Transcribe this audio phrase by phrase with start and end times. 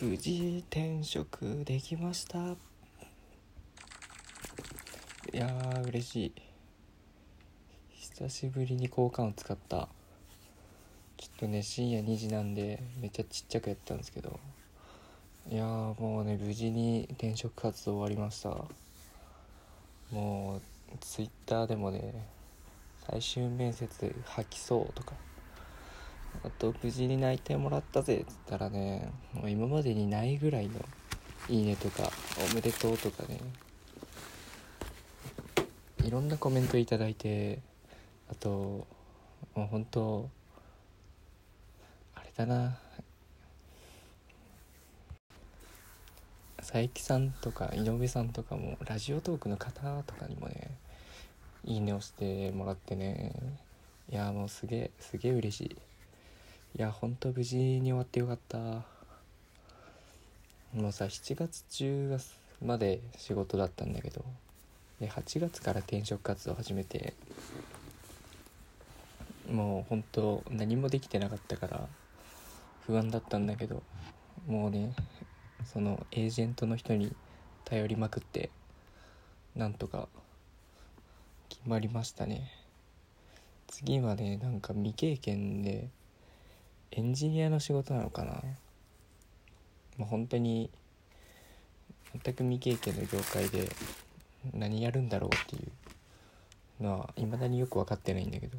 [0.00, 2.38] 無事転職できました。
[2.38, 2.42] い
[5.32, 6.32] やー嬉しい。
[7.90, 9.88] 久しぶりに交換を使った。
[11.16, 14.38] ちょっとね深夜2時なんでめっちゃちっちゃくやったんですけど。
[15.50, 18.50] いやーもうね無事に転職活動終わりました。
[20.12, 20.60] もう
[21.00, 22.24] ツイッターでもね
[23.10, 25.14] 最終面接吐きそうとか。
[26.44, 30.74] あと無事に内定もらったぜっつったらねもう今までにないぐらいの
[31.48, 32.10] いいねとか
[32.50, 33.40] おめでとうとかね
[36.04, 37.60] いろんなコメントいただいて
[38.30, 38.86] あと
[39.54, 40.28] もう本当
[42.14, 42.78] あれだな。
[46.58, 50.70] 佐伯さんとか井上さんとかもラジオトークの方とかにもね
[51.64, 53.32] いいねをしてもらってね。
[54.10, 55.76] いやもうすげえすげえ嬉しい。
[56.76, 58.58] いやほんと無事に終わってよかった。
[60.74, 64.22] もうさ7月10月まで仕事だったんだけど
[65.00, 67.14] で8月から転職活動始めて
[69.50, 71.88] もうほんと何もできてなかったから
[72.86, 73.82] 不安だったんだけど
[74.46, 74.92] もうね
[75.64, 77.14] そのエージェントの人に
[77.64, 78.50] 頼りまくって
[79.56, 80.08] なんとか
[81.48, 82.52] 決まりましたね。
[83.68, 85.88] 次はねなんか未経験で
[86.90, 88.42] エンジニアの仕事なのかな？
[89.98, 90.70] もう本当に
[92.24, 93.68] 全く未経験の業界で
[94.54, 95.68] 何やるんだろうってい
[96.80, 98.58] うのは未だによく分かってないんだけど。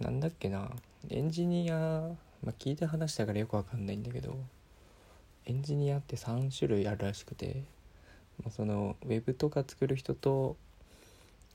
[0.00, 0.70] なんだっけな？
[1.10, 1.74] エンジニア、
[2.42, 4.36] まあ、聞いて話したからよく分かんないんだけど。
[5.46, 7.64] エンジニアって3種類あるらしくて、
[8.42, 10.56] まあ、そのウェブとか作る人と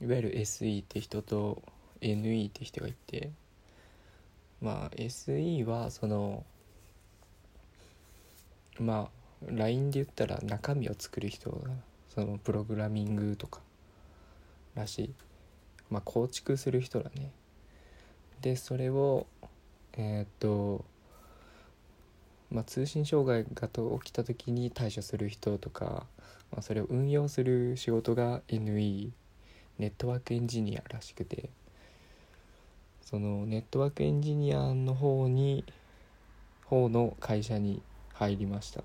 [0.00, 1.60] いわゆる SE って人と
[2.00, 3.30] NE って人がいて。
[4.60, 6.44] まあ SE はその
[8.78, 9.08] ま
[9.44, 11.70] あ LINE で言ったら中身を作る人が
[12.14, 13.60] そのプログラミングとか
[14.74, 15.14] らしい。
[15.90, 17.32] まあ構築する人だね。
[18.42, 19.26] でそれを
[19.94, 20.84] えー、っと
[22.50, 26.06] まあ、通信障害がと起きた時に対処する人とか、
[26.50, 29.10] まあ、それを運用する仕事が NE
[29.78, 31.50] ネットワークエンジニアらしくて。
[33.02, 35.64] そのネットワークエンジニアの方に
[36.64, 37.82] 方の会社に
[38.14, 38.82] 入りました。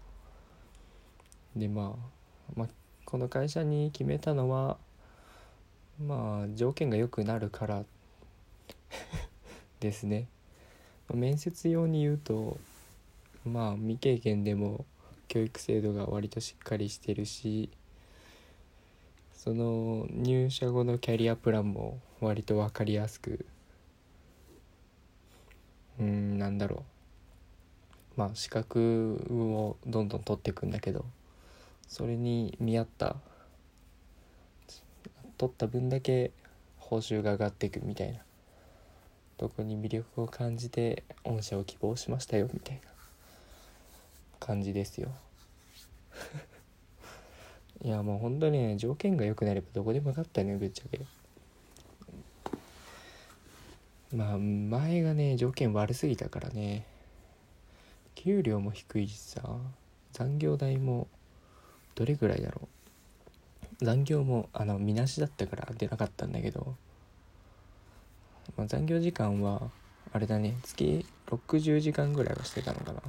[1.55, 2.67] でまあ、まあ、
[3.05, 4.77] この会社に決めたのは
[6.03, 7.83] まあ条件が良くなるから
[9.79, 10.27] ですね。
[11.13, 12.57] 面接用に言うと
[13.45, 14.85] まあ未経験でも
[15.27, 17.69] 教育制度が割としっかりしてるし
[19.33, 23.45] その入社後のキャリアプランも割と分かりやすく
[25.99, 26.83] うんなんだろ
[28.17, 28.19] う。
[28.19, 31.05] まあ資格をどんどん取っていくんだけど
[31.87, 33.17] それに見合った
[35.37, 36.31] 取った分だけ
[36.77, 38.19] 報酬が上がっていくみたいな。
[39.37, 42.95] とこに魅力を感じて御社を希望しましたよみたいな。
[44.39, 45.09] 感じですよ。
[47.83, 51.01] いやもうほんとね条件が良くなればどこでもよかったねぶっちゃけ。
[54.13, 56.85] まあ前がね条件悪すぎたからね。
[58.15, 59.41] 給料も低いしさ
[60.13, 61.07] 残業代も
[61.95, 62.61] どれぐらいだろ
[63.81, 63.85] う。
[63.85, 66.75] 残業もあのみなしだったから出なかったんだけど、
[68.55, 69.69] まあ、残業時間は
[70.13, 70.55] あれだね。
[70.63, 73.01] 月60時間ぐらいはしてたのかな。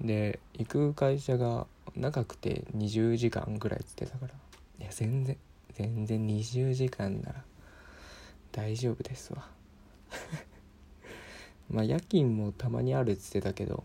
[0.00, 4.34] で行く会社が長くて20時間ぐらいっつってたから。
[4.78, 5.36] いや全然
[5.72, 7.44] 全然20時間なら
[8.52, 9.48] 大丈夫ですわ。
[11.70, 13.84] まあ夜勤もたまにあるっつってたけど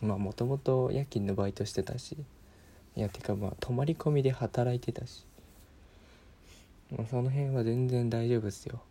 [0.00, 2.16] まあもともと夜勤のバイトしてたし
[2.96, 5.24] いやてかまあ泊まり込みで働いてたし、
[6.90, 8.82] まあ、その辺は全然大丈夫っすよ。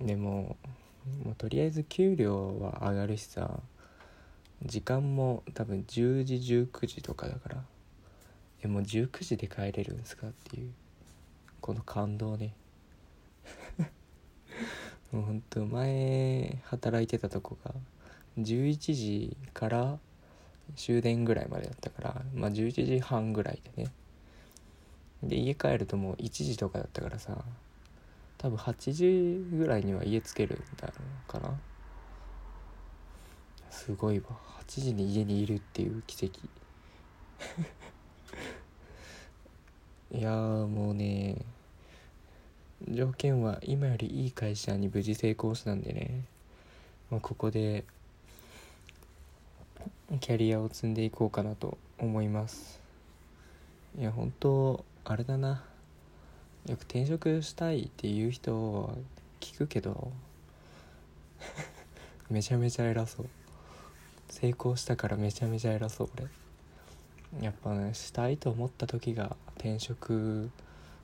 [0.00, 0.56] でも、
[1.24, 3.60] まあ、とりあえず給料は上がるしさ
[4.64, 7.64] 時間も多分10時19時とかだから
[8.62, 10.72] えもう19時で帰れるんすかっていう
[11.60, 12.54] この感動ね。
[15.14, 17.72] もうほんと前働いてたとこが
[18.36, 19.98] 11時から
[20.74, 23.92] 終電ぐらいまでだったからまあ11時半ぐらいでね。
[25.22, 27.44] で家帰るともう1時とかだったからさ
[28.38, 30.94] 多分8時ぐらいには家つけるんだろ
[31.28, 31.60] うかな。
[33.70, 34.24] すごいわ。
[34.66, 36.40] 8時に家にいるっていう奇跡。
[40.10, 41.36] いやもうね
[42.88, 46.24] 条件は今よりいい会社に無事成功したんでね。
[47.10, 47.84] もうここで
[50.20, 52.80] キャリアを積んでいこうかなと思います。
[53.98, 55.64] いや本当あれだな。
[56.66, 58.94] よく転職したいっていう人は
[59.40, 60.12] 聞くけど
[62.28, 63.26] めちゃめちゃ偉そう。
[64.28, 66.26] 成功したからめちゃめちゃ偉そう俺。
[67.42, 70.50] やっぱねしたいと思った時が転職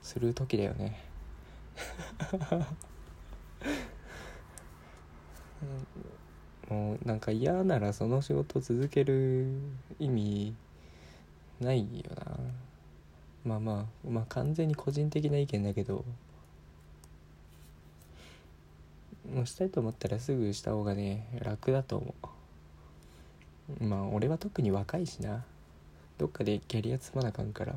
[0.02, 1.09] する時だよね。
[6.68, 9.46] もうなんか嫌ならその仕事続ける
[9.98, 10.54] 意味
[11.60, 12.36] ないよな。
[13.44, 16.04] まあまあまあ完全に個人的な意見だけど。
[19.32, 22.14] もうしたいと思ったらすぐした方がね楽だと思
[23.80, 23.84] う。
[23.84, 25.44] まあ俺は特に若いしな。
[26.18, 27.74] どっかでキャリア積まなあかんから。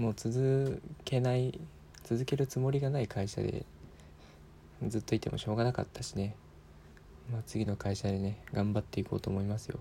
[0.00, 1.60] もう続けない
[2.04, 3.66] 続けるつもりがない会社で
[4.88, 6.34] ずっといてもしょうがなかったしね。
[7.30, 9.78] まあ次の会社でね頑張っていこうと思いますよ。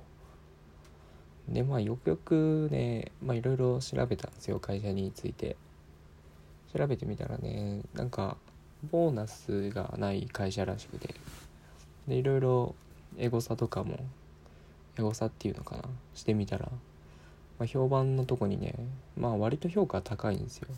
[1.47, 5.55] でまあよくよくねまあいろいろ調べたんですよ会社について。
[6.77, 8.35] 調べてみたらねなんか
[8.91, 11.15] ボーナスがない会社らしくて。
[12.09, 12.75] でいろいろ
[13.17, 13.99] エゴサとかも
[14.97, 15.83] エゴサっていうのかな？
[16.13, 16.69] してみたら、
[17.59, 18.73] まあ、評判のとこにね
[19.17, 20.69] まあ割と評価高いんですよ。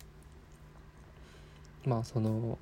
[1.86, 2.58] まあその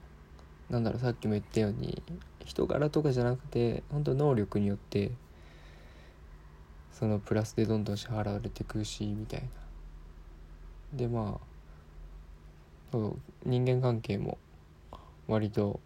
[0.69, 2.03] なんだろうさっきも言ったように
[2.45, 5.11] 人柄とかじゃなくて本当能力によって
[6.91, 9.47] そのプラスでどんどん支払われてくしみたいな。
[10.97, 11.49] でまあ
[12.91, 14.37] そう人間関係も
[15.27, 15.79] 割と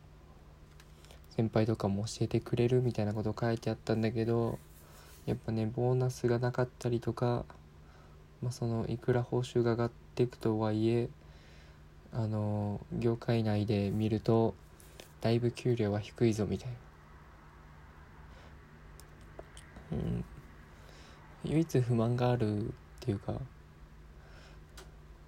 [1.36, 4.58] 先輩とかも教えてくれるみたいなこと書いてあったんだけど
[5.26, 7.46] やっぱねボーナスがなかったりとか、
[8.44, 11.10] まあ、そのいくら報酬が上がっていくとはいえ
[12.12, 14.54] あの業界内で見ると
[15.22, 16.70] だいぶ給料は低いぞみたい
[19.92, 20.26] な、うん、
[21.46, 23.36] 唯一不満があるっていうか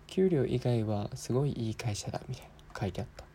[0.08, 3.26] 給料以外はすごいいい会社だみたいな書いてあった。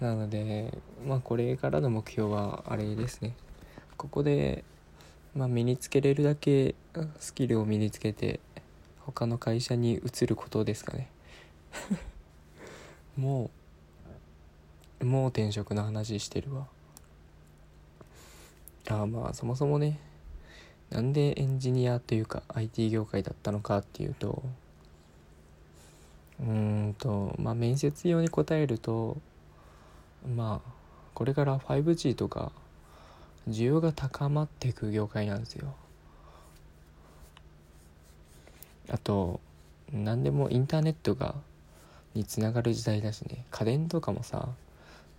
[0.04, 0.76] なので
[1.06, 3.36] まあこれからの目標はあれですね。
[3.96, 4.64] ここで、
[5.36, 6.74] まあ、身につけれるだけ
[7.18, 8.40] スキルを身につけて
[9.00, 11.10] 他の会社に移ることですかね。
[13.18, 13.50] も
[15.00, 16.66] うもう転職の話してるわ。
[18.88, 19.98] ああまあそもそもね
[20.88, 24.42] なんでエンジニアというか IT 業界だったのかっていうと
[26.40, 29.18] うんとまあ面接用に答えると
[30.34, 30.70] まあ
[31.12, 32.52] これから 5G とか
[33.48, 35.74] 需要が高まっていく業界なんですよ。
[38.90, 39.40] あと
[39.92, 41.34] 何でもインターネットが
[42.14, 43.44] につながる時代だしね。
[43.50, 44.48] 家電とかもさ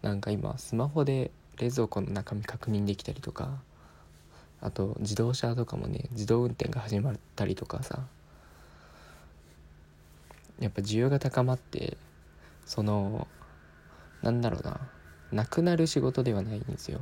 [0.01, 3.59] なんか今スマホで冷蔵庫の中身確認できたりとか
[4.61, 8.05] あと自動車とかもね自動運転が始まったりとかさ。
[10.59, 11.97] やっぱ需要が高まって
[12.65, 13.27] その
[14.23, 14.79] なんだろうな
[15.31, 17.01] なくなる仕事ではないんですよ。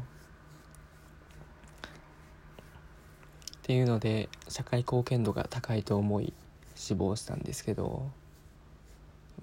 [3.65, 6.33] っていうので社会貢献度が高いと思い
[6.75, 8.12] 死亡したんですけど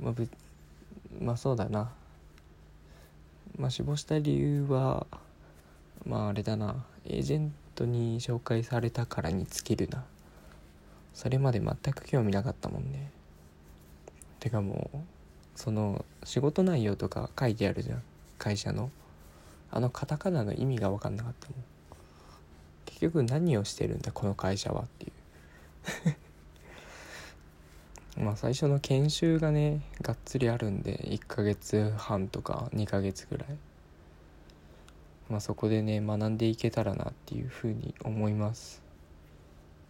[0.01, 0.15] まあ、
[1.21, 1.91] まあそうだな。
[3.59, 5.09] まあ死亡した理由は
[6.07, 6.85] まああれだな。
[7.05, 10.05] エージェントに紹介されたからに尽きるな。
[11.15, 13.11] それまで全く興味なかったもんね。
[14.39, 14.99] てかもう
[15.57, 18.03] その仕事内容とか書いてあるじゃん。
[18.39, 18.93] 会社の。
[19.73, 21.65] あのカタカナの意味が分かんなかったもん。
[23.03, 26.17] 局何をしてるんだこの会社はっていう。
[28.25, 33.49] まあ最初の研修がねがっつりあるんで1ヶ月半とか2ヶ月ぐらい。
[35.29, 38.83] まあそこでね学んでいけたらなっていうふうに思います。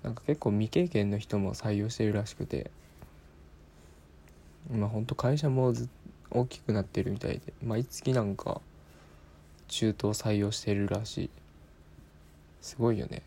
[0.02, 2.70] なんか結構未経験の人も採用してるらしくて。
[4.70, 5.74] まあほんと会社も
[6.30, 8.60] 大きくなってるみたいで毎月なんか
[9.68, 11.30] 中東採用してるらしい。
[12.62, 13.22] すごいよね。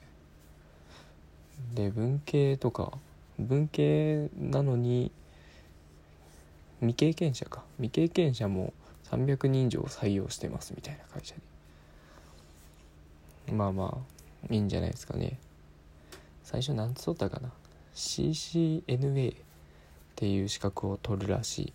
[1.73, 2.97] で文系とか
[3.37, 5.11] 文系なのに
[6.79, 7.63] 未経験者か。
[7.77, 8.73] 未経験者も
[9.11, 11.35] 300人以上採用してますみたいな会社
[13.47, 13.97] にまあま
[14.49, 15.37] あいいんじゃないですかね。
[16.43, 17.51] 最初何つったかな。
[17.93, 19.35] CCNA っ
[20.15, 21.73] ていう資格を取るらしい。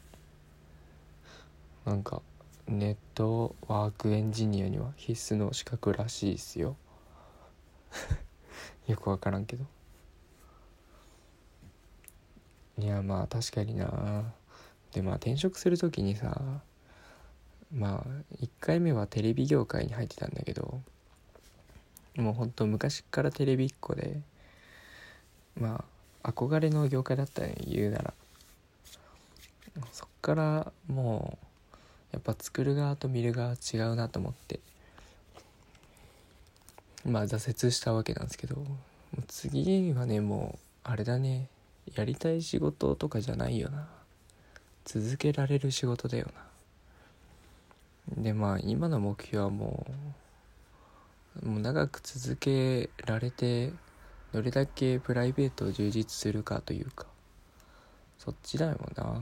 [1.85, 2.23] なんか
[2.67, 6.77] ネットワークエンジニアには必須の資格らしいっすよ。
[8.87, 9.65] よく分からんけど。
[12.79, 14.33] いやまあ確かにな。
[14.93, 16.63] でまあ転職する時にさ
[17.73, 20.83] まあ1回目はテレビ業界に入ってたんだけど
[22.17, 24.21] もうほんと昔からテレビっ子で
[25.57, 25.85] ま
[26.23, 28.15] あ憧れの業界だったね言うなら。
[29.93, 31.47] そっからもう
[32.13, 34.61] やっぱ作る側と見る側違うなと思って。
[37.05, 38.65] まあ挫折したわけなんですけど
[39.27, 41.49] 次はねもうあれだね。
[41.95, 43.89] やりたい仕事とかじゃないよな。
[44.85, 46.29] 続けられる仕事だよ
[48.17, 48.23] な。
[48.23, 49.87] でまあ今の目標はも
[51.43, 53.73] うもう長く続けられて
[54.33, 57.07] どれだけプライベートを充実するかというか
[58.19, 59.21] そっちだよな。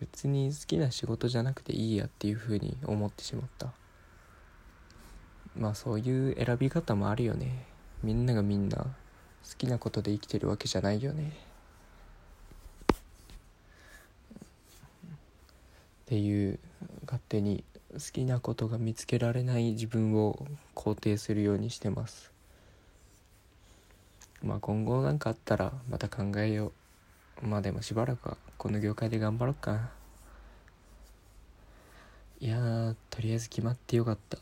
[0.00, 3.72] 別に好きな仕事じゃなくていいやっていうふうに思ってしまった。
[5.58, 7.64] まあそういう選び方もあるよね。
[8.02, 8.86] みんながみんな好
[9.58, 11.32] きなことで生きてるわけじゃないよね。
[12.88, 12.90] っ
[16.06, 16.58] ていう
[17.04, 22.32] 勝手に好きなことが見つけられない自分を肯定するようにしてます。
[24.42, 26.72] まあ今後何かあったらまた考えよ
[27.42, 27.46] う。
[27.46, 29.90] まあでもしばらくはこの業界で頑張ろうか
[32.40, 34.38] いやとりあえず決まってよかった。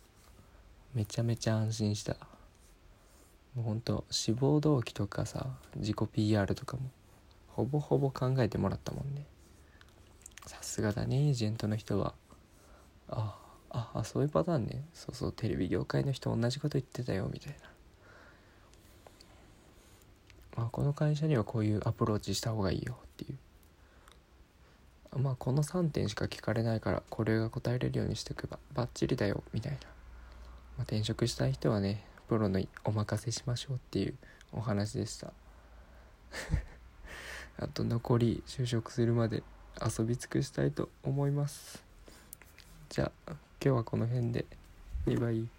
[0.97, 2.15] めちゃめちゃ安心した。
[3.55, 6.91] もうほんと志望動機とかさ自己 PR とかも
[7.49, 9.27] ほぼほぼ考えてもらったもんね。
[10.47, 12.15] さすがだねエージェントの人は。
[13.11, 13.37] あ
[13.69, 14.87] ああそういうパターンね。
[14.95, 17.69] そうそうテレビ業界の人同じこと言ってたよみたいな。
[20.57, 23.35] まあこの会社にはこういうアプローチした方がいいよってい
[25.15, 25.19] う。
[25.19, 29.79] まあこの3点しか聞かれないからこれが答えれるようにしておけばバッチリだよみたいな、
[30.77, 34.15] まあ、転職したい人はねプロのお任せしましょうっていう
[34.53, 35.33] お話でした。
[37.59, 39.43] あと残り就職するまで
[39.81, 41.83] 遊び尽くしたいと思います。
[42.89, 44.45] じゃあ今日はこの辺で。
[45.07, 45.56] バイバイ。